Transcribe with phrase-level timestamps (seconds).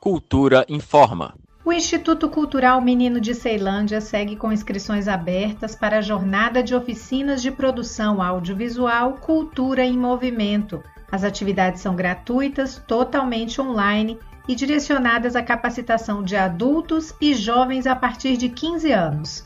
[0.00, 1.34] Cultura informa.
[1.64, 7.42] O Instituto Cultural Menino de Ceilândia segue com inscrições abertas para a jornada de oficinas
[7.42, 10.82] de produção audiovisual Cultura em Movimento.
[11.10, 17.96] As atividades são gratuitas, totalmente online e direcionadas à capacitação de adultos e jovens a
[17.96, 19.44] partir de 15 anos.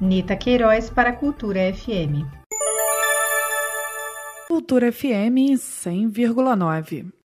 [0.00, 2.24] Nita Queiroz para Cultura FM.
[4.48, 7.12] Cultura FM 100,9.